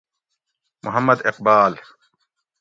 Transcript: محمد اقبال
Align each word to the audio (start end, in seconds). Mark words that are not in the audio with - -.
محمد 0.85 1.19
اقبال 1.27 1.79